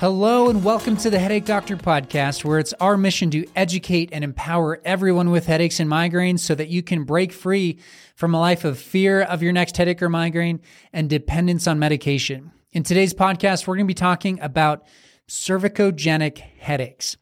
[0.00, 4.22] Hello, and welcome to the Headache Doctor podcast, where it's our mission to educate and
[4.22, 7.80] empower everyone with headaches and migraines so that you can break free
[8.14, 10.60] from a life of fear of your next headache or migraine
[10.92, 12.52] and dependence on medication.
[12.70, 14.86] In today's podcast, we're going to be talking about
[15.26, 17.16] cervicogenic headaches.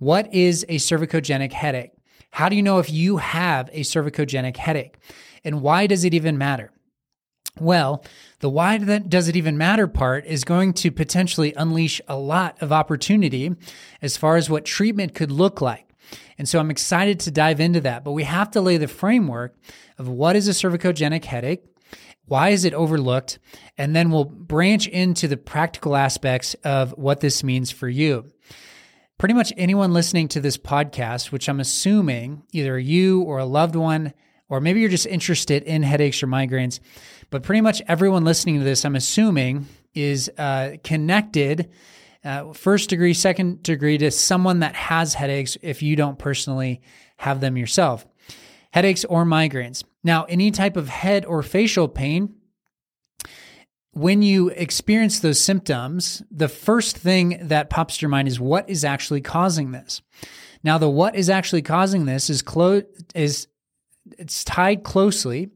[0.00, 1.92] What is a cervicogenic headache?
[2.32, 4.96] How do you know if you have a cervicogenic headache?
[5.44, 6.72] And why does it even matter?
[7.58, 8.04] Well,
[8.40, 12.70] the why does it even matter part is going to potentially unleash a lot of
[12.70, 13.54] opportunity
[14.02, 15.88] as far as what treatment could look like.
[16.38, 19.56] And so I'm excited to dive into that, but we have to lay the framework
[19.98, 21.64] of what is a cervicogenic headache,
[22.26, 23.38] why is it overlooked,
[23.78, 28.26] and then we'll branch into the practical aspects of what this means for you.
[29.18, 33.74] Pretty much anyone listening to this podcast, which I'm assuming either you or a loved
[33.74, 34.12] one,
[34.48, 36.80] or maybe you're just interested in headaches or migraines,
[37.30, 41.70] but pretty much everyone listening to this, I'm assuming, is uh, connected
[42.26, 46.82] uh, first degree, second degree to someone that has headaches if you don't personally
[47.18, 48.04] have them yourself.
[48.72, 49.84] Headaches or migraines.
[50.02, 52.34] Now, any type of head or facial pain,
[53.92, 58.68] when you experience those symptoms, the first thing that pops to your mind is what
[58.68, 60.02] is actually causing this.
[60.64, 62.82] Now, the what is actually causing this is clo-
[63.14, 63.46] is
[64.18, 65.50] it's tied closely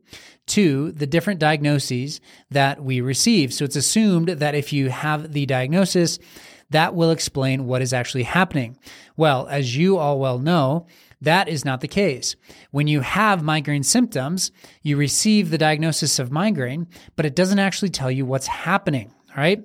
[0.47, 3.55] to the different diagnoses that we receive.
[3.55, 6.19] So it's assumed that if you have the diagnosis,
[6.70, 8.78] that will explain what is actually happening.
[9.17, 10.86] Well, as you all well know,
[11.20, 12.36] that is not the case.
[12.70, 14.52] When you have migraine symptoms,
[14.83, 19.12] you receive the diagnosis of migraine, but it doesn't actually tell you what's happening.
[19.30, 19.62] All right.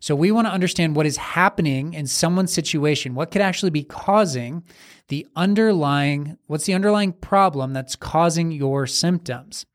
[0.00, 3.84] So we want to understand what is happening in someone's situation, what could actually be
[3.84, 4.62] causing
[5.08, 9.66] the underlying, what's the underlying problem that's causing your symptoms?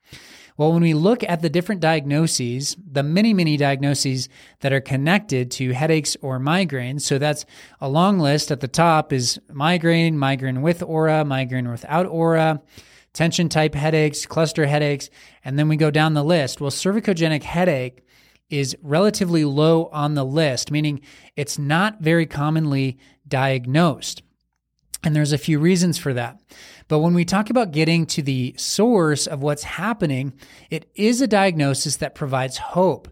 [0.55, 5.49] Well, when we look at the different diagnoses, the many, many diagnoses that are connected
[5.51, 7.45] to headaches or migraines, so that's
[7.81, 8.51] a long list.
[8.51, 12.61] At the top is migraine, migraine with aura, migraine without aura,
[13.13, 15.09] tension type headaches, cluster headaches,
[15.43, 16.61] and then we go down the list.
[16.61, 18.03] Well, cervicogenic headache
[18.53, 21.01] is relatively low on the list, meaning
[21.35, 24.21] it's not very commonly diagnosed.
[25.03, 26.39] And there's a few reasons for that.
[26.87, 30.33] But when we talk about getting to the source of what's happening,
[30.69, 33.09] it is a diagnosis that provides hope.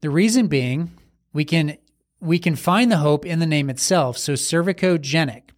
[0.00, 0.92] The reason being,
[1.32, 1.76] we can
[2.20, 4.16] we can find the hope in the name itself.
[4.16, 5.50] So cervicogenic.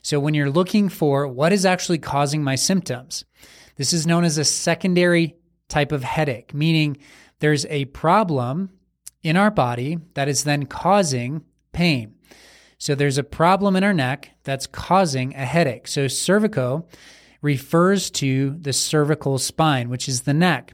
[0.00, 3.26] So when you're looking for what is actually causing my symptoms,
[3.76, 5.36] this is known as a secondary
[5.68, 6.96] type of headache, meaning
[7.40, 8.70] there's a problem
[9.22, 11.42] in our body that is then causing
[11.72, 12.14] pain.
[12.78, 15.86] So there's a problem in our neck that's causing a headache.
[15.86, 16.86] So cervico
[17.42, 20.72] refers to the cervical spine, which is the neck.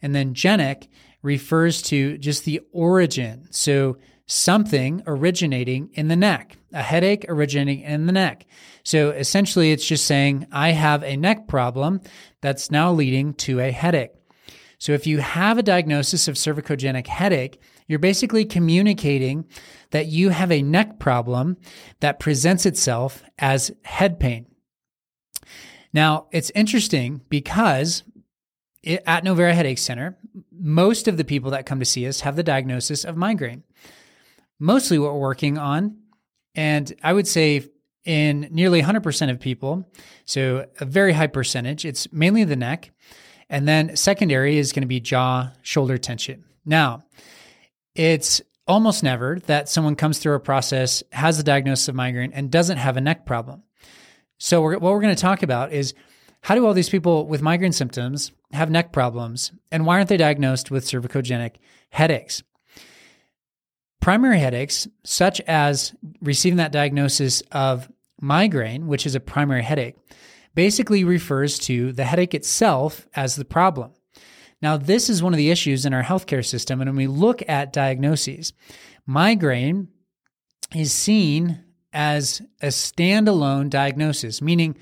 [0.00, 0.88] And then genic
[1.22, 3.48] refers to just the origin.
[3.50, 3.96] So
[4.26, 8.46] something originating in the neck, a headache originating in the neck.
[8.84, 12.02] So essentially, it's just saying, I have a neck problem
[12.40, 14.12] that's now leading to a headache.
[14.78, 19.44] So if you have a diagnosis of cervicogenic headache, you're basically communicating
[19.90, 21.56] that you have a neck problem
[22.00, 24.46] that presents itself as head pain.
[25.92, 28.04] Now, it's interesting because
[28.84, 30.16] at Novera Headache Center,
[30.52, 33.64] most of the people that come to see us have the diagnosis of migraine.
[34.60, 35.96] Mostly what we're working on,
[36.54, 37.68] and I would say
[38.04, 39.84] in nearly 100% of people,
[40.24, 42.92] so a very high percentage, it's mainly the neck.
[43.50, 46.44] And then secondary is going to be jaw, shoulder tension.
[46.64, 47.04] Now,
[47.94, 52.50] it's almost never that someone comes through a process, has a diagnosis of migraine, and
[52.50, 53.62] doesn't have a neck problem.
[54.38, 55.94] So, we're, what we're going to talk about is
[56.42, 60.16] how do all these people with migraine symptoms have neck problems, and why aren't they
[60.16, 61.56] diagnosed with cervicogenic
[61.90, 62.42] headaches?
[64.00, 67.90] Primary headaches, such as receiving that diagnosis of
[68.20, 69.96] migraine, which is a primary headache,
[70.54, 73.92] basically refers to the headache itself as the problem.
[74.60, 76.80] Now, this is one of the issues in our healthcare system.
[76.80, 78.52] And when we look at diagnoses,
[79.06, 79.88] migraine
[80.74, 84.76] is seen as a standalone diagnosis, meaning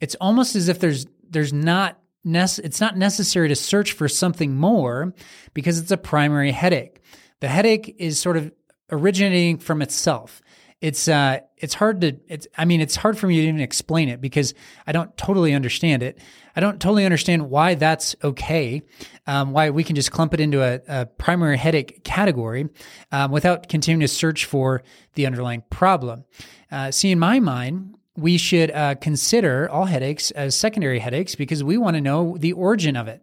[0.00, 4.56] it's almost as if there's there's not nece- it's not necessary to search for something
[4.56, 5.14] more
[5.54, 7.00] because it's a primary headache.
[7.40, 8.52] The headache is sort of
[8.90, 10.42] originating from itself
[10.82, 14.08] it's uh it's hard to it's I mean it's hard for me to even explain
[14.08, 14.52] it because
[14.84, 16.18] I don't totally understand it.
[16.56, 18.82] I don't totally understand why that's okay.
[19.26, 22.68] Um, why we can just clump it into a, a primary headache category
[23.12, 24.82] um, without continuing to search for
[25.14, 26.24] the underlying problem.
[26.70, 31.62] Uh, see, in my mind, we should uh, consider all headaches as secondary headaches because
[31.62, 33.22] we want to know the origin of it.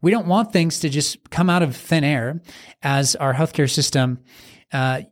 [0.00, 2.40] We don't want things to just come out of thin air
[2.82, 4.20] as our healthcare system
[4.72, 5.02] uh,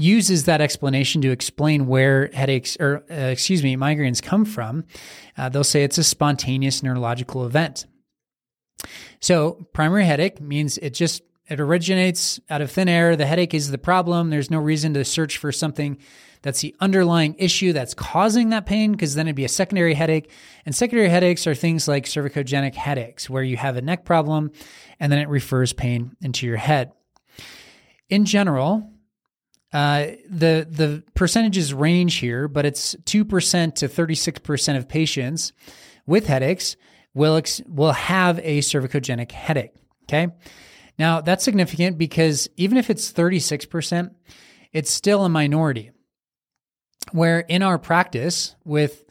[0.00, 4.84] uses that explanation to explain where headaches or uh, excuse me migraines come from
[5.36, 7.86] uh, they'll say it's a spontaneous neurological event.
[9.20, 13.16] So primary headache means it just it originates out of thin air.
[13.16, 14.30] The headache is the problem.
[14.30, 15.98] There's no reason to search for something
[16.42, 20.30] that's the underlying issue that's causing that pain because then it'd be a secondary headache.
[20.64, 24.52] And secondary headaches are things like cervicogenic headaches where you have a neck problem
[24.98, 26.92] and then it refers pain into your head.
[28.08, 28.89] In general
[29.72, 34.88] uh, the the percentages range here, but it's two percent to thirty six percent of
[34.88, 35.52] patients
[36.06, 36.76] with headaches
[37.14, 39.72] will ex- will have a cervicogenic headache.
[40.04, 40.28] Okay,
[40.98, 44.12] now that's significant because even if it's thirty six percent,
[44.72, 45.92] it's still a minority.
[47.12, 49.04] Where in our practice with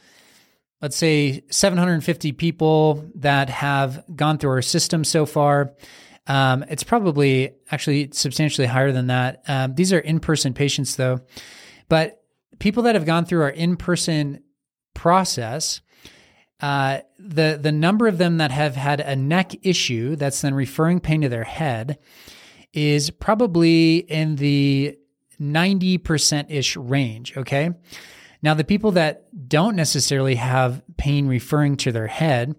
[0.81, 5.73] let's say 750 people that have gone through our system so far
[6.30, 9.44] um, it's probably actually substantially higher than that.
[9.48, 11.22] Um, these are in person patients, though.
[11.90, 12.22] But
[12.60, 14.44] people that have gone through our in person
[14.94, 15.81] process,
[16.62, 21.00] uh, the the number of them that have had a neck issue that's then referring
[21.00, 21.98] pain to their head
[22.74, 24.96] is probably in the
[25.42, 27.36] 90% ish range.
[27.36, 27.72] Okay.
[28.44, 32.56] Now, the people that don't necessarily have pain referring to their head,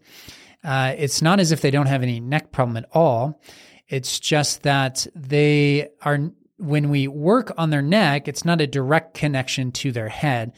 [0.65, 3.41] uh, it's not as if they don't have any neck problem at all.
[3.89, 9.15] It's just that they are, when we work on their neck, it's not a direct
[9.15, 10.53] connection to their head.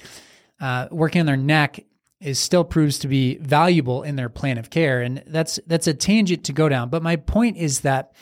[0.60, 1.84] Uh, working on their neck
[2.20, 5.94] is still proves to be valuable in their plan of care, and that's that's a
[5.94, 6.88] tangent to go down.
[6.88, 8.12] But my point is that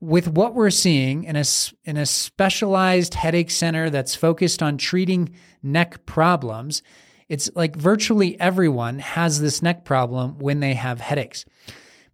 [0.00, 1.44] with what we're seeing in a
[1.84, 6.82] in a specialized headache center that's focused on treating neck problems,
[7.28, 11.44] it's like virtually everyone has this neck problem when they have headaches.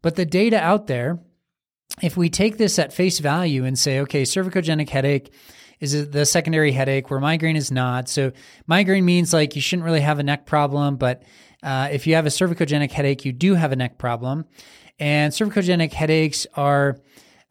[0.02, 1.18] But the data out there,
[2.02, 5.32] if we take this at face value and say, okay, cervicogenic headache
[5.80, 8.08] is the secondary headache where migraine is not.
[8.08, 8.32] So
[8.66, 11.22] migraine means like you shouldn't really have a neck problem, but
[11.62, 14.44] uh, if you have a cervicogenic headache, you do have a neck problem.
[14.98, 16.98] And cervicogenic headaches are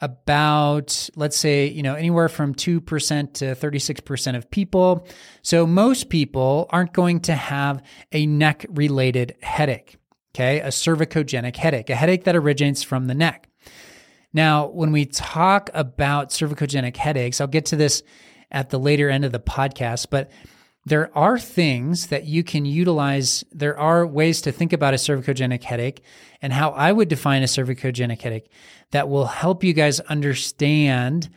[0.02, 5.08] about, let's say, you know, anywhere from 2% to 36% of people.
[5.42, 9.98] So most people aren't going to have a neck related headache,
[10.34, 10.62] okay?
[10.62, 13.50] A cervicogenic headache, a headache that originates from the neck.
[14.32, 18.04] Now, when we talk about cervicogenic headaches, I'll get to this
[18.52, 20.32] at the later end of the podcast, but
[20.90, 23.44] there are things that you can utilize.
[23.52, 26.02] There are ways to think about a cervicogenic headache
[26.42, 28.52] and how I would define a cervicogenic headache
[28.92, 31.30] that will help you guys understand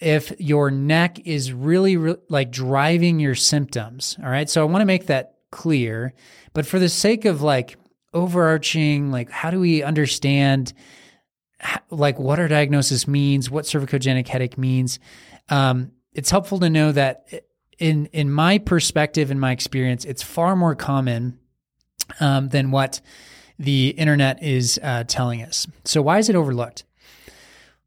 [0.00, 4.16] if your neck is really, really like driving your symptoms.
[4.22, 4.48] All right.
[4.48, 6.14] So I want to make that clear.
[6.52, 7.76] But for the sake of like
[8.14, 10.72] overarching, like, how do we understand?
[11.90, 14.98] like what our diagnosis means, what cervicogenic headache means.
[15.48, 17.44] Um, it's helpful to know that
[17.82, 21.38] in in my perspective, in my experience, it's far more common
[22.20, 23.00] um, than what
[23.58, 25.66] the internet is uh, telling us.
[25.84, 26.84] So why is it overlooked?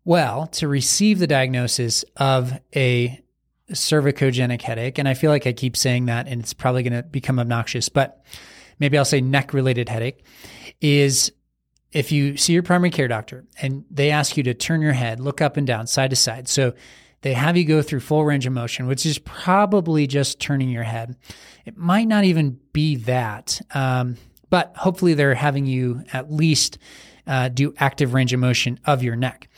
[0.03, 3.21] Well, to receive the diagnosis of a
[3.71, 7.03] cervicogenic headache, and I feel like I keep saying that, and it's probably going to
[7.03, 8.21] become obnoxious, but
[8.79, 10.25] maybe I'll say neck related headache,
[10.81, 11.31] is
[11.93, 15.21] if you see your primary care doctor and they ask you to turn your head,
[15.21, 16.49] look up and down, side to side.
[16.49, 16.73] So
[17.25, 20.83] they have you go through full range of motion, which is probably just turning your
[20.83, 21.17] head.
[21.65, 24.17] It might not even be that, um,
[24.51, 26.77] but hopefully they're having you at least
[27.25, 29.49] uh, do active range of motion of your neck.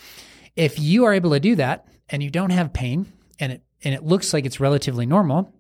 [0.55, 3.93] If you are able to do that and you don't have pain and it and
[3.93, 5.53] it looks like it's relatively normal,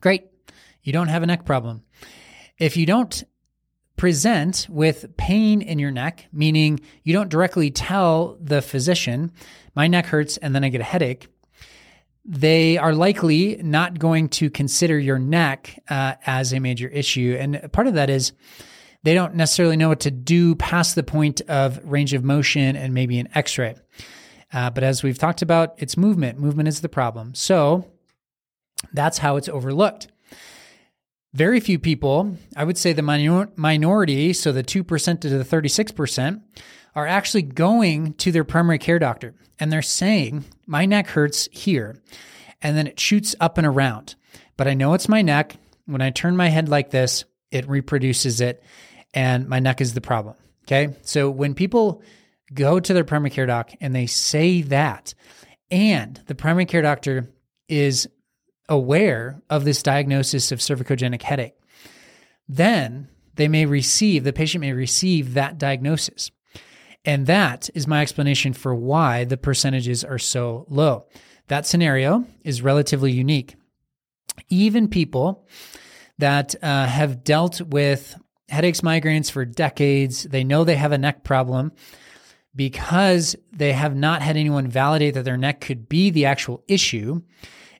[0.00, 0.26] great.
[0.84, 1.82] You don't have a neck problem.
[2.56, 3.24] If you don't
[3.96, 9.32] present with pain in your neck, meaning you don't directly tell the physician,
[9.74, 11.28] my neck hurts and then I get a headache,
[12.24, 17.36] they are likely not going to consider your neck uh, as a major issue.
[17.38, 18.32] And part of that is
[19.04, 22.92] they don't necessarily know what to do past the point of range of motion and
[22.92, 23.76] maybe an x ray.
[24.52, 26.38] Uh, but as we've talked about, it's movement.
[26.38, 27.34] Movement is the problem.
[27.34, 27.88] So
[28.92, 30.08] that's how it's overlooked.
[31.36, 36.40] Very few people, I would say the minor- minority, so the 2% to the 36%,
[36.94, 42.00] are actually going to their primary care doctor and they're saying, My neck hurts here.
[42.62, 44.14] And then it shoots up and around.
[44.56, 45.56] But I know it's my neck.
[45.84, 48.62] When I turn my head like this, it reproduces it,
[49.12, 50.36] and my neck is the problem.
[50.64, 50.94] Okay.
[51.02, 52.02] So when people
[52.54, 55.12] go to their primary care doc and they say that,
[55.70, 57.28] and the primary care doctor
[57.68, 58.08] is
[58.68, 61.54] aware of this diagnosis of cervicogenic headache,
[62.48, 66.30] then they may receive, the patient may receive that diagnosis.
[67.04, 71.06] And that is my explanation for why the percentages are so low.
[71.48, 73.54] That scenario is relatively unique.
[74.48, 75.46] Even people
[76.18, 78.18] that uh, have dealt with
[78.48, 81.72] headaches, migraines for decades, they know they have a neck problem
[82.54, 87.22] because they have not had anyone validate that their neck could be the actual issue.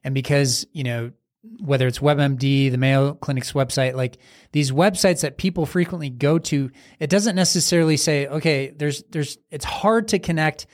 [0.07, 1.11] And because, you know,
[1.59, 4.19] whether it's WebMD, the Mayo Clinic's website, like
[4.53, 6.71] these websites that people frequently go to,
[7.01, 10.69] it doesn't necessarily say, okay, there's, there's, it's hard to connect.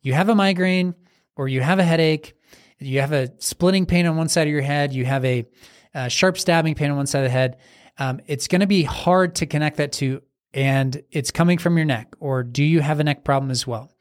[0.00, 0.96] You have a migraine
[1.36, 2.34] or you have a headache,
[2.80, 5.46] you have a splitting pain on one side of your head, you have a,
[5.94, 7.58] a sharp stabbing pain on one side of the head.
[7.98, 10.22] Um, it's going to be hard to connect that to
[10.52, 13.92] and it's coming from your neck, or do you have a neck problem as well?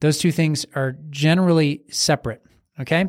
[0.00, 2.42] Those two things are generally separate.
[2.78, 3.06] Okay.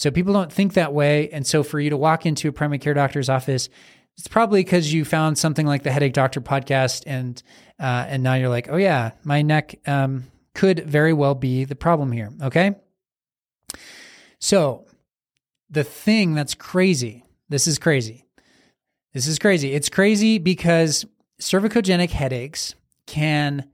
[0.00, 1.28] So people don't think that way.
[1.28, 3.68] And so for you to walk into a primary care doctor's office,
[4.16, 7.42] it's probably because you found something like the Headache Doctor podcast, and
[7.78, 11.74] uh, and now you're like, oh yeah, my neck um, could very well be the
[11.74, 12.32] problem here.
[12.42, 12.76] Okay.
[14.38, 14.86] So
[15.68, 18.24] the thing that's crazy, this is crazy.
[19.12, 19.74] This is crazy.
[19.74, 21.04] It's crazy because
[21.42, 22.74] cervicogenic headaches
[23.06, 23.68] can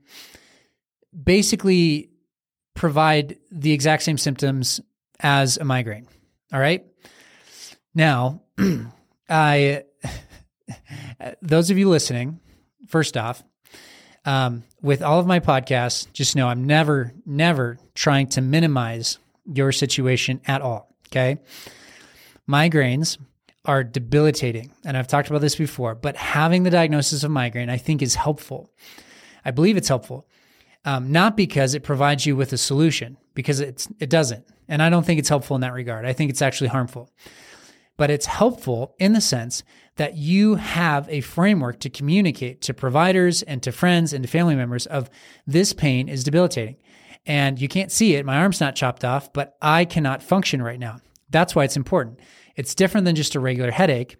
[1.23, 2.09] basically
[2.75, 4.81] provide the exact same symptoms
[5.21, 6.05] as a migraine.
[6.53, 6.85] All right.
[7.93, 8.43] Now,
[9.29, 9.83] I,
[11.41, 12.39] those of you listening,
[12.87, 13.43] first off,
[14.25, 19.71] um, with all of my podcasts, just know I'm never, never trying to minimize your
[19.71, 20.95] situation at all.
[21.07, 21.37] Okay.
[22.49, 23.17] Migraines
[23.65, 24.71] are debilitating.
[24.85, 28.15] And I've talked about this before, but having the diagnosis of migraine, I think, is
[28.15, 28.71] helpful.
[29.43, 30.27] I believe it's helpful.
[30.85, 34.47] Um, not because it provides you with a solution, because it's it doesn't.
[34.67, 36.07] And I don't think it's helpful in that regard.
[36.07, 37.11] I think it's actually harmful.
[37.95, 39.63] But it's helpful in the sense
[39.97, 44.55] that you have a framework to communicate to providers and to friends and to family
[44.55, 45.11] members of
[45.45, 46.77] this pain is debilitating.
[47.27, 48.25] And you can't see it.
[48.25, 50.97] My arm's not chopped off, but I cannot function right now.
[51.29, 52.19] That's why it's important.
[52.55, 54.17] It's different than just a regular headache.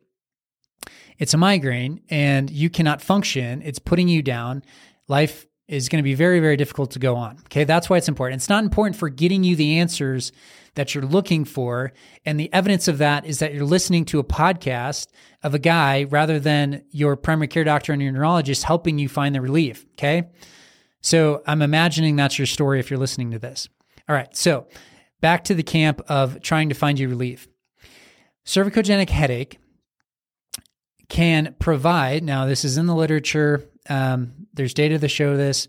[1.17, 3.63] It's a migraine and you cannot function.
[3.63, 4.61] It's putting you down.
[5.07, 7.37] Life is going to be very, very difficult to go on.
[7.45, 7.63] Okay.
[7.63, 8.39] That's why it's important.
[8.39, 10.31] It's not important for getting you the answers
[10.75, 11.91] that you're looking for.
[12.25, 15.07] And the evidence of that is that you're listening to a podcast
[15.43, 19.35] of a guy rather than your primary care doctor and your neurologist helping you find
[19.35, 19.85] the relief.
[19.93, 20.29] Okay.
[21.01, 23.67] So I'm imagining that's your story if you're listening to this.
[24.07, 24.33] All right.
[24.35, 24.67] So
[25.19, 27.47] back to the camp of trying to find you relief
[28.47, 29.59] cervicogenic headache
[31.09, 35.67] can provide, now, this is in the literature, um, there's data to show this.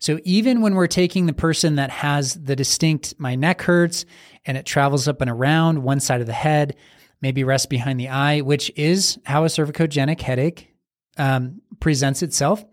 [0.00, 4.04] So, even when we're taking the person that has the distinct, my neck hurts
[4.46, 6.76] and it travels up and around one side of the head,
[7.20, 10.72] maybe rests behind the eye, which is how a cervicogenic headache
[11.16, 12.64] um, presents itself.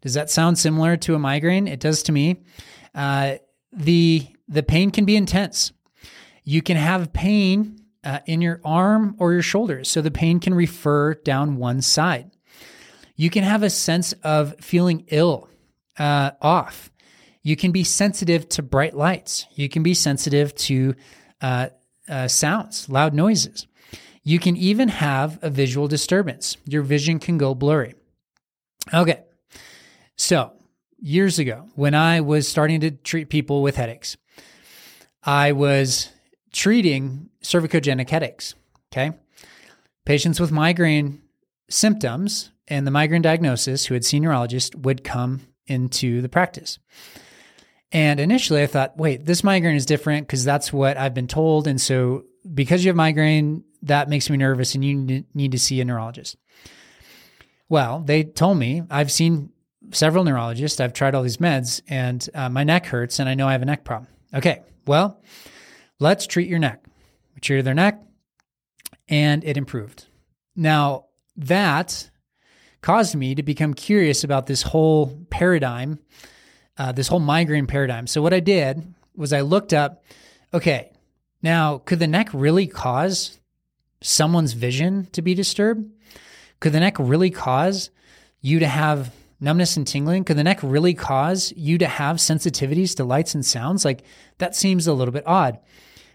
[0.00, 1.68] Does that sound similar to a migraine?
[1.68, 2.42] It does to me.
[2.94, 3.36] Uh,
[3.72, 5.72] the the pain can be intense.
[6.42, 9.88] You can have pain uh, in your arm or your shoulders.
[9.88, 12.30] So the pain can refer down one side.
[13.16, 15.48] You can have a sense of feeling ill,
[15.98, 16.90] uh, off.
[17.42, 19.46] You can be sensitive to bright lights.
[19.54, 20.94] You can be sensitive to
[21.40, 21.68] uh,
[22.08, 23.66] uh, sounds, loud noises.
[24.22, 26.56] You can even have a visual disturbance.
[26.66, 27.94] Your vision can go blurry.
[28.92, 29.22] Okay.
[30.16, 30.52] So,
[30.98, 34.16] years ago, when I was starting to treat people with headaches,
[35.22, 36.08] I was
[36.52, 38.54] treating cervicogenic headaches.
[38.90, 39.12] Okay.
[40.06, 41.20] Patients with migraine
[41.68, 46.78] symptoms and the migraine diagnosis who had seen neurologist would come into the practice.
[47.92, 51.66] And initially I thought, wait, this migraine is different because that's what I've been told.
[51.66, 55.80] And so because you have migraine, that makes me nervous and you need to see
[55.80, 56.36] a neurologist.
[57.68, 59.50] Well, they told me I've seen
[59.92, 63.46] several neurologists, I've tried all these meds, and uh, my neck hurts and I know
[63.46, 64.10] I have a neck problem.
[64.34, 65.22] Okay, well,
[66.00, 66.82] let's treat your neck.
[67.34, 68.00] We treated their neck
[69.08, 70.06] and it improved.
[70.56, 71.06] Now,
[71.36, 72.10] that
[72.84, 75.98] caused me to become curious about this whole paradigm,
[76.76, 78.06] uh, this whole migraine paradigm.
[78.06, 80.04] So, what I did was I looked up
[80.52, 80.92] okay,
[81.42, 83.38] now, could the neck really cause
[84.02, 85.90] someone's vision to be disturbed?
[86.60, 87.90] Could the neck really cause
[88.42, 90.24] you to have numbness and tingling?
[90.24, 93.84] Could the neck really cause you to have sensitivities to lights and sounds?
[93.84, 94.04] Like
[94.38, 95.58] that seems a little bit odd.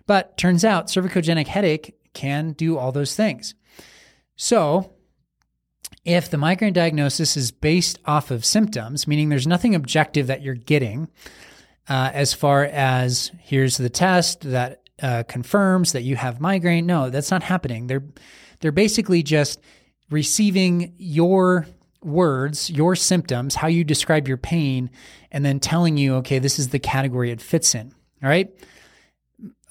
[0.05, 3.55] But turns out cervicogenic headache can do all those things.
[4.35, 4.93] So,
[6.09, 10.55] if the migraine diagnosis is based off of symptoms, meaning there's nothing objective that you're
[10.55, 11.07] getting,
[11.87, 16.85] uh, as far as here's the test that uh, confirms that you have migraine.
[16.85, 17.87] No, that's not happening.
[17.87, 18.03] They're
[18.59, 19.61] they're basically just
[20.09, 21.67] receiving your
[22.03, 24.89] words, your symptoms, how you describe your pain,
[25.31, 27.93] and then telling you, okay, this is the category it fits in.
[28.23, 28.49] All right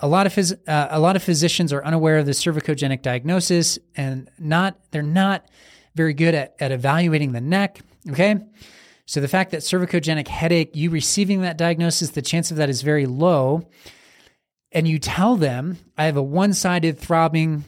[0.00, 3.78] a lot of phys- uh, a lot of physicians are unaware of the cervicogenic diagnosis
[3.96, 5.44] and not they're not
[5.98, 7.80] very good at, at evaluating the neck.
[8.08, 8.36] Okay.
[9.04, 12.82] So the fact that cervicogenic headache, you receiving that diagnosis, the chance of that is
[12.82, 13.68] very low.
[14.70, 17.64] And you tell them, I have a one sided throbbing,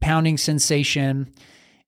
[0.00, 1.32] pounding sensation,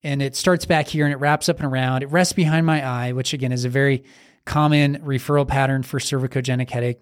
[0.03, 2.03] and it starts back here and it wraps up and around.
[2.03, 4.03] It rests behind my eye, which again is a very
[4.45, 6.99] common referral pattern for cervicogenic headache.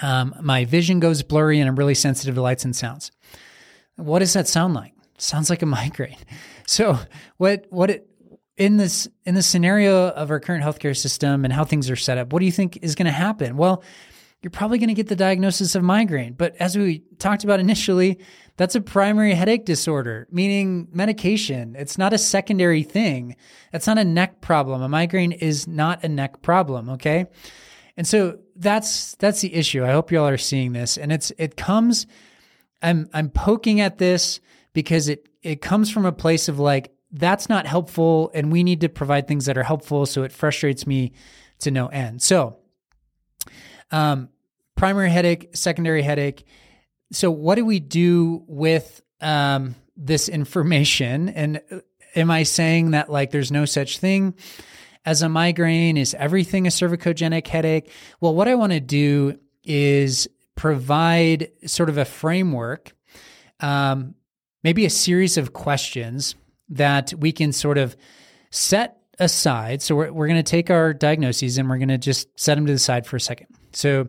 [0.00, 3.10] Um, my vision goes blurry and I'm really sensitive to lights and sounds.
[3.96, 4.92] What does that sound like?
[5.18, 6.16] Sounds like a migraine.
[6.66, 6.98] So
[7.36, 8.08] what what it
[8.56, 12.18] in this in the scenario of our current healthcare system and how things are set
[12.18, 13.56] up, what do you think is going to happen?
[13.56, 13.82] Well,
[14.42, 16.34] you're probably going to get the diagnosis of migraine.
[16.34, 18.20] But as we talked about initially,
[18.56, 21.74] that's a primary headache disorder, meaning medication.
[21.76, 23.36] It's not a secondary thing.
[23.72, 24.82] That's not a neck problem.
[24.82, 27.26] A migraine is not a neck problem, okay?
[27.96, 29.84] And so that's that's the issue.
[29.84, 30.96] I hope y'all are seeing this.
[30.96, 32.06] And it's it comes
[32.80, 34.40] I'm I'm poking at this
[34.78, 38.80] because it it comes from a place of like that's not helpful and we need
[38.80, 41.10] to provide things that are helpful so it frustrates me
[41.58, 42.22] to no end.
[42.22, 42.58] So
[43.90, 44.28] um,
[44.76, 46.46] primary headache, secondary headache.
[47.10, 51.28] So, what do we do with um, this information?
[51.30, 51.80] And uh,
[52.14, 54.36] am I saying that like there's no such thing
[55.04, 55.96] as a migraine?
[55.96, 57.90] Is everything a cervicogenic headache?
[58.20, 62.92] Well, what I want to do is provide sort of a framework,
[63.58, 64.14] um,
[64.62, 66.34] maybe a series of questions
[66.70, 67.96] that we can sort of
[68.50, 69.82] set aside.
[69.82, 72.66] So, we're, we're going to take our diagnoses and we're going to just set them
[72.66, 73.48] to the side for a second.
[73.72, 74.08] So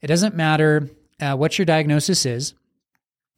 [0.00, 0.88] it doesn't matter
[1.20, 2.54] uh, what your diagnosis is.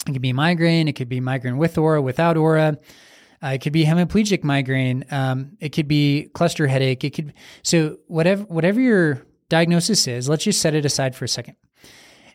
[0.07, 0.89] It could be migraine.
[0.89, 2.79] It could be migraine with aura, without aura.
[3.43, 5.05] Uh, it could be hemiplegic migraine.
[5.11, 7.03] Um, it could be cluster headache.
[7.05, 10.29] It could so whatever whatever your diagnosis is.
[10.29, 11.57] Let's just set it aside for a second,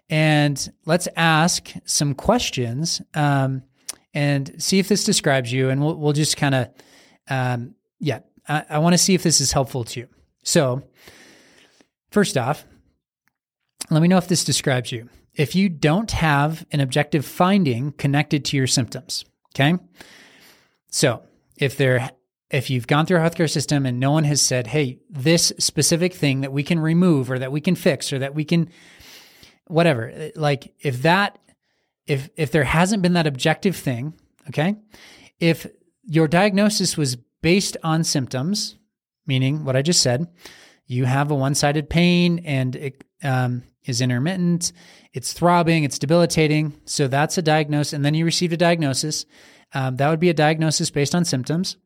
[0.10, 3.64] and let's ask some questions um,
[4.18, 5.70] and see if this describes you.
[5.70, 6.70] And we'll we'll just kind of
[7.30, 8.20] um, yeah.
[8.50, 10.08] I, I want to see if this is helpful to you.
[10.44, 10.82] So
[12.10, 12.66] first off,
[13.92, 15.10] let me know if this describes you.
[15.36, 19.78] If you don't have an objective finding connected to your symptoms, okay?
[20.90, 21.22] So
[21.58, 22.10] if there
[22.50, 26.14] if you've gone through a healthcare system and no one has said, hey, this specific
[26.14, 28.70] thing that we can remove or that we can fix or that we can
[29.68, 31.38] whatever, like if that
[32.08, 34.14] if if there hasn't been that objective thing,
[34.50, 34.76] okay?
[35.40, 35.68] If
[36.04, 38.78] your diagnosis was based on symptoms,
[39.26, 40.28] meaning what I just said,
[40.86, 44.72] you have a one-sided pain and it um, is intermittent,
[45.14, 46.74] it's throbbing, it's debilitating.
[46.86, 47.94] So that's a diagnosis.
[47.94, 49.26] And then you received a diagnosis.
[49.74, 51.78] Um, that would be a diagnosis based on symptoms.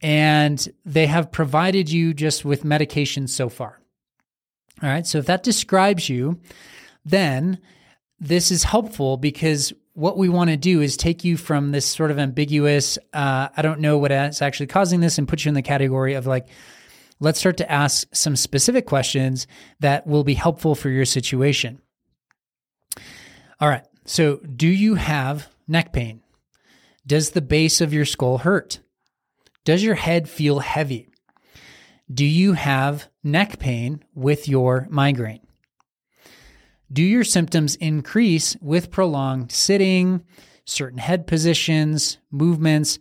[0.00, 3.80] And they have provided you just with medication so far.
[4.82, 5.06] All right.
[5.06, 6.40] So if that describes you,
[7.04, 7.58] then
[8.20, 12.10] this is helpful because what we want to do is take you from this sort
[12.10, 15.54] of ambiguous, uh, I don't know what is actually causing this, and put you in
[15.54, 16.48] the category of like,
[17.20, 19.46] let's start to ask some specific questions
[19.80, 21.80] that will be helpful for your situation.
[23.60, 23.84] All right.
[24.04, 26.22] So, do you have neck pain?
[27.06, 28.80] Does the base of your skull hurt?
[29.64, 31.08] Does your head feel heavy?
[32.12, 35.47] Do you have neck pain with your migraine?
[36.92, 40.24] Do your symptoms increase with prolonged sitting,
[40.64, 42.98] certain head positions, movements,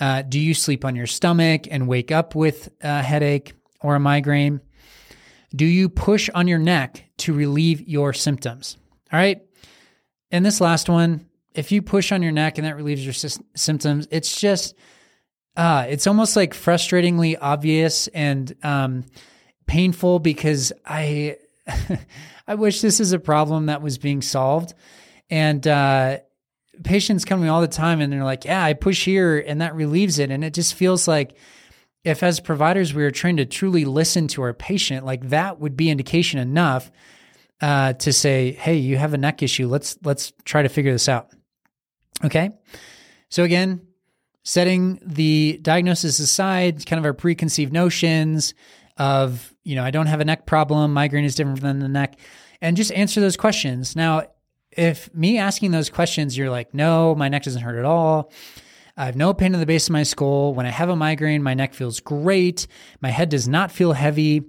[0.00, 4.00] uh, do you sleep on your stomach and wake up with a headache or a
[4.00, 4.60] migraine?
[5.54, 8.78] Do you push on your neck to relieve your symptoms?
[9.12, 9.42] All right.
[10.30, 13.42] And this last one, if you push on your neck and that relieves your sy-
[13.54, 14.74] symptoms, it's just,
[15.56, 19.04] uh, it's almost like frustratingly obvious and um,
[19.66, 21.36] painful because I,
[22.46, 24.74] I wish this is a problem that was being solved.
[25.28, 26.18] And uh,
[26.82, 29.60] patients come to me all the time and they're like, yeah, I push here and
[29.60, 30.30] that relieves it.
[30.30, 31.36] And it just feels like
[32.04, 35.76] if as providers we are trained to truly listen to our patient, like that would
[35.76, 36.90] be indication enough
[37.60, 39.68] uh, to say, hey, you have a neck issue.
[39.68, 41.28] Let's let's try to figure this out.
[42.24, 42.50] Okay.
[43.28, 43.86] So again,
[44.42, 48.54] setting the diagnosis aside, kind of our preconceived notions
[48.96, 52.18] of, you know, I don't have a neck problem, migraine is different than the neck,
[52.60, 53.94] and just answer those questions.
[53.94, 54.24] Now,
[54.70, 58.32] if me asking those questions, you're like, no, my neck doesn't hurt at all.
[58.96, 60.54] I have no pain in the base of my skull.
[60.54, 62.66] When I have a migraine, my neck feels great.
[63.00, 64.42] My head does not feel heavy.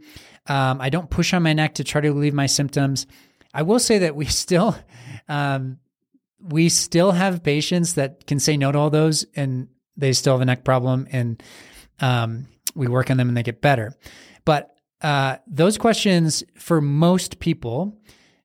[0.47, 3.07] Um, I don't push on my neck to try to relieve my symptoms.
[3.53, 4.75] I will say that we still,
[5.27, 5.77] um,
[6.39, 10.41] we still have patients that can say no to all those, and they still have
[10.41, 11.41] a neck problem, and
[11.99, 13.93] um, we work on them and they get better.
[14.43, 17.97] But uh, those questions for most people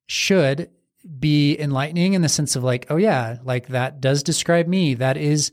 [0.06, 0.70] should
[1.18, 4.94] be enlightening in the sense of like, oh yeah, like that does describe me.
[4.94, 5.52] That is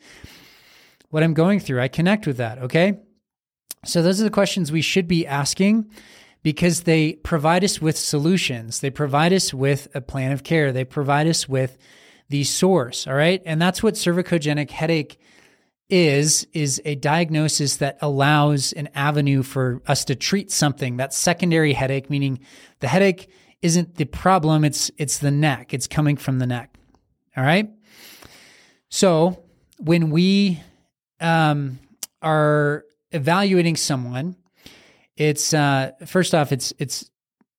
[1.10, 1.82] what I'm going through.
[1.82, 2.58] I connect with that.
[2.60, 3.00] Okay.
[3.86, 5.92] So those are the questions we should be asking
[6.42, 8.80] because they provide us with solutions.
[8.80, 10.72] They provide us with a plan of care.
[10.72, 11.78] They provide us with
[12.30, 13.06] the source.
[13.08, 13.42] All right.
[13.46, 15.20] And that's what cervicogenic headache
[15.94, 21.74] is, is a diagnosis that allows an avenue for us to treat something that secondary
[21.74, 22.40] headache, meaning
[22.80, 23.30] the headache
[23.62, 24.66] isn't the problem.
[24.66, 25.72] It's, it's the neck.
[25.72, 26.76] It's coming from the neck.
[27.38, 27.70] All right.
[28.90, 29.44] So
[29.78, 30.64] when we
[31.22, 31.78] um,
[32.24, 34.36] are evaluating someone,
[35.16, 37.08] it's uh, first off, it's it's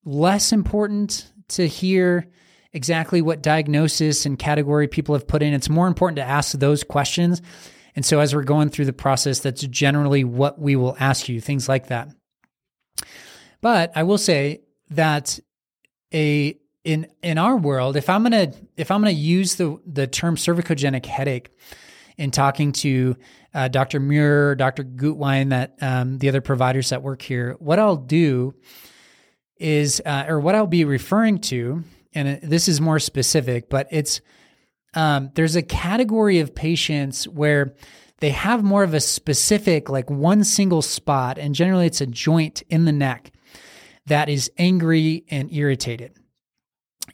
[0.05, 2.29] less important to hear
[2.73, 5.55] exactly what diagnosis and category people have put in.
[5.55, 7.41] It's more important to ask those questions.
[7.97, 11.41] And so, as we're going through the process, that's generally what we will ask you,
[11.41, 12.09] things like that.
[13.61, 15.39] But I will say that
[16.13, 20.37] a in in our world, if I'm gonna if I'm gonna use the the term
[20.37, 21.51] cervicogenic headache
[22.17, 23.17] in talking to
[23.55, 24.01] uh, Dr.
[24.01, 24.85] Muir, Dr.
[24.85, 28.55] Gutwein, that um, the other providers that work here, what I'll do
[29.57, 34.21] is, uh, or what I'll be referring to, and this is more specific, but it's
[34.95, 37.75] um, there's a category of patients where
[38.19, 42.63] they have more of a specific, like one single spot, and generally it's a joint
[42.71, 43.33] in the neck
[44.07, 46.13] that is angry and irritated.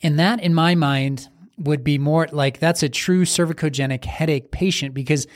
[0.03, 4.95] And that, in my mind, would be more like that's a true cervicogenic headache patient
[4.95, 5.27] because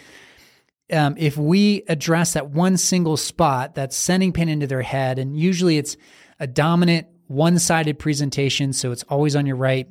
[0.93, 5.39] um, if we address that one single spot that's sending pain into their head, and
[5.39, 5.97] usually it's
[6.39, 9.89] a dominant one sided presentation, so it's always on your right.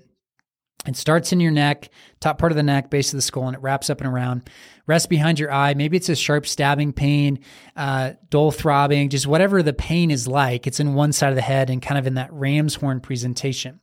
[0.86, 3.56] It starts in your neck, top part of the neck, base of the skull, and
[3.56, 4.50] it wraps up and around.
[4.86, 5.74] Rests behind your eye.
[5.76, 7.40] Maybe it's a sharp stabbing pain,
[7.78, 10.68] uh, dull throbbing, just whatever the pain is like.
[10.68, 13.80] It's in one side of the head and kind of in that ram's horn presentation.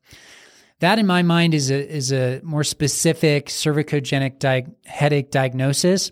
[0.81, 6.11] That, in my mind, is a is a more specific cervicogenic di- headache diagnosis,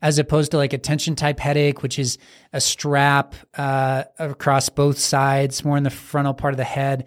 [0.00, 2.18] as opposed to like a tension type headache, which is
[2.52, 7.06] a strap uh, across both sides, more in the frontal part of the head,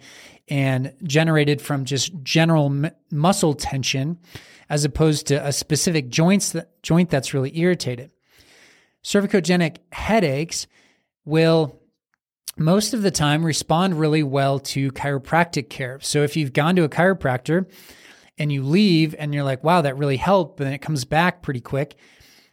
[0.52, 4.18] and generated from just general m- muscle tension,
[4.68, 8.12] as opposed to a specific joints that, joint that's really irritated.
[9.02, 10.66] Cervicogenic headaches
[11.24, 11.80] will
[12.58, 15.98] most of the time respond really well to chiropractic care.
[16.02, 17.64] So if you've gone to a chiropractor
[18.36, 21.40] and you leave and you're like, wow, that really helped, but then it comes back
[21.40, 21.94] pretty quick,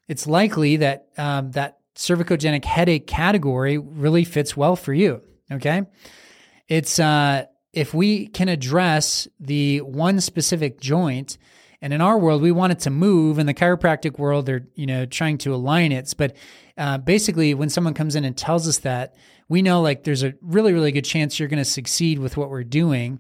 [0.08, 5.22] it's likely that um, that cervicogenic headache category really fits well for you.
[5.52, 5.82] Okay.
[6.70, 11.38] It's, uh, if we can address the one specific joint,
[11.82, 13.40] and in our world, we want it to move.
[13.40, 16.14] In the chiropractic world, they're you know trying to align it.
[16.18, 16.36] But
[16.78, 19.16] uh, basically, when someone comes in and tells us that,
[19.48, 22.50] we know like there's a really, really good chance you're going to succeed with what
[22.50, 23.20] we're doing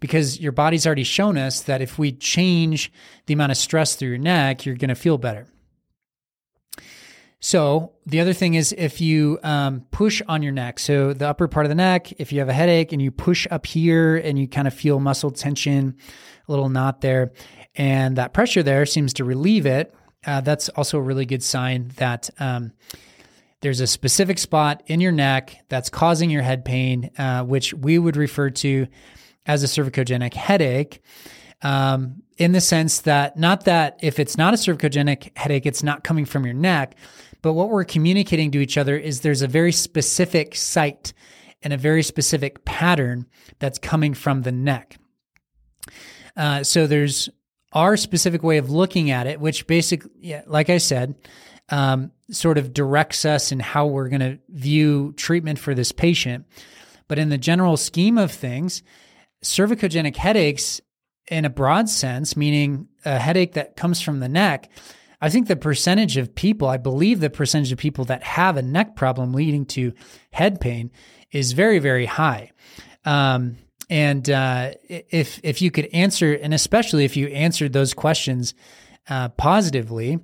[0.00, 2.92] because your body's already shown us that if we change
[3.26, 5.46] the amount of stress through your neck, you're going to feel better.
[7.40, 11.48] So the other thing is if you um, push on your neck, so the upper
[11.48, 14.38] part of the neck, if you have a headache and you push up here and
[14.38, 15.96] you kind of feel muscle tension,
[16.48, 17.32] a little knot there,
[17.74, 19.94] and that pressure there seems to relieve it,
[20.26, 22.72] uh, that's also a really good sign that um,
[23.60, 27.98] there's a specific spot in your neck that's causing your head pain, uh, which we
[27.98, 28.86] would refer to
[29.44, 31.02] as a cervicogenic headache.
[31.62, 36.04] Um, in the sense that not that if it's not a cervicogenic headache, it's not
[36.04, 36.94] coming from your neck,
[37.40, 41.12] but what we're communicating to each other is there's a very specific site
[41.62, 43.26] and a very specific pattern
[43.58, 44.98] that's coming from the neck.
[46.36, 47.30] Uh, so there's
[47.72, 51.14] our specific way of looking at it, which basically, yeah, like I said,
[51.68, 56.46] um, sort of directs us in how we're going to view treatment for this patient.
[57.08, 58.82] But in the general scheme of things,
[59.44, 60.80] cervicogenic headaches,
[61.28, 64.70] in a broad sense, meaning a headache that comes from the neck,
[65.20, 68.62] I think the percentage of people, I believe the percentage of people that have a
[68.62, 69.92] neck problem leading to
[70.30, 70.90] head pain
[71.32, 72.52] is very, very high.
[73.04, 73.56] Um,
[73.88, 78.54] and uh, if if you could answer, and especially if you answered those questions
[79.08, 80.18] uh, positively,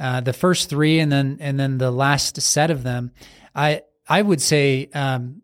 [0.00, 3.12] uh, the first three and then and then the last set of them,
[3.54, 5.42] I I would say um,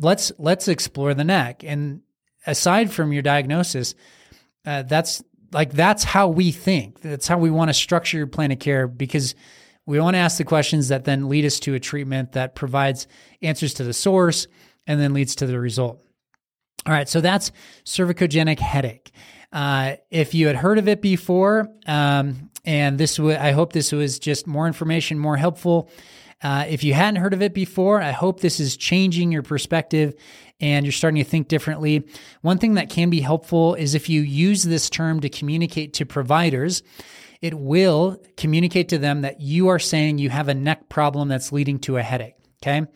[0.00, 1.62] let's let's explore the neck.
[1.62, 2.00] And
[2.46, 3.94] aside from your diagnosis,
[4.66, 5.22] uh, that's
[5.52, 7.00] like that's how we think.
[7.00, 9.34] That's how we want to structure your plan of care because
[9.86, 13.06] we want to ask the questions that then lead us to a treatment that provides
[13.42, 14.46] answers to the source
[14.86, 16.00] and then leads to the result.
[16.86, 17.52] All right, so that's
[17.84, 19.10] cervicogenic headache.
[19.52, 23.92] Uh, if you had heard of it before, um, and this, w- I hope this
[23.92, 25.90] was just more information, more helpful.
[26.44, 30.14] Uh, if you hadn't heard of it before, I hope this is changing your perspective
[30.60, 32.06] and you're starting to think differently.
[32.42, 36.06] One thing that can be helpful is if you use this term to communicate to
[36.06, 36.82] providers,
[37.40, 41.50] it will communicate to them that you are saying you have a neck problem that's
[41.50, 42.36] leading to a headache.
[42.62, 42.86] Okay.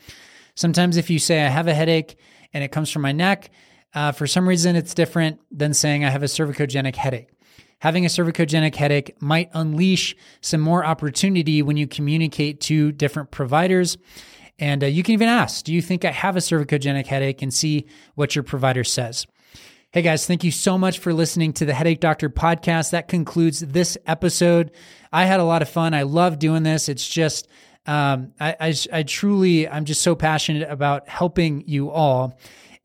[0.55, 2.19] Sometimes if you say, I have a headache
[2.53, 3.51] and it comes from my neck,
[3.95, 7.31] uh, for some reason it's different than saying I have a cervicogenic headache.
[7.81, 13.97] Having a cervicogenic headache might unleash some more opportunity when you communicate to different providers.
[14.59, 17.41] And uh, you can even ask, Do you think I have a cervicogenic headache?
[17.41, 17.87] and see
[18.17, 19.27] what your provider says.
[19.91, 22.91] Hey guys, thank you so much for listening to the Headache Doctor podcast.
[22.91, 24.73] That concludes this episode.
[25.13, 25.95] I had a lot of fun.
[25.95, 26.91] I love doing this.
[26.91, 27.49] It's just,
[27.87, 32.39] um, I, I, I, truly, I'm just so passionate about helping you all.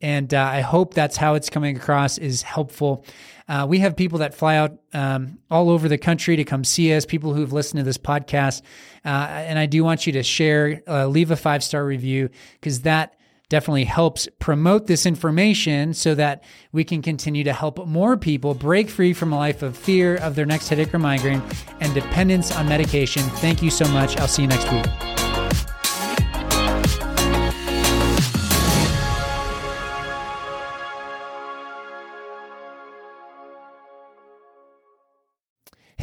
[0.04, 3.06] And uh, I hope that's how it's coming across is helpful.
[3.48, 6.94] Uh, we have people that fly out um, all over the country to come see
[6.94, 8.62] us, people who've listened to this podcast.
[9.06, 12.82] Uh, and I do want you to share, uh, leave a five star review because
[12.82, 13.16] that
[13.48, 18.90] definitely helps promote this information so that we can continue to help more people break
[18.90, 21.42] free from a life of fear of their next headache or migraine
[21.80, 23.24] and dependence on medication.
[23.24, 24.18] Thank you so much.
[24.18, 25.23] I'll see you next week.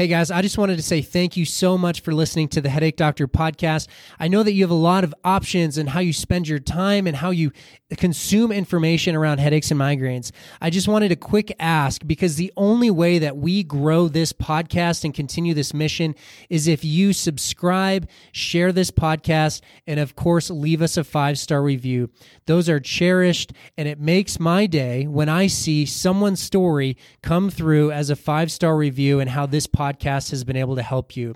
[0.01, 2.71] Hey guys, I just wanted to say thank you so much for listening to the
[2.71, 3.87] Headache Doctor podcast.
[4.19, 7.07] I know that you have a lot of options in how you spend your time
[7.07, 7.53] and how you
[7.99, 10.31] consume information around headaches and migraines.
[10.59, 15.05] I just wanted a quick ask because the only way that we grow this podcast
[15.05, 16.15] and continue this mission
[16.49, 21.63] is if you subscribe, share this podcast, and of course, leave us a five star
[21.63, 22.09] review.
[22.47, 27.93] Those are cherished, and it makes my day when I see someone's story come through
[27.93, 31.17] as a five star review and how this podcast podcast has been able to help
[31.17, 31.35] you.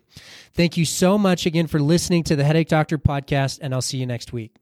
[0.53, 3.99] Thank you so much again for listening to the Headache Doctor podcast, and I'll see
[3.99, 4.55] you next week.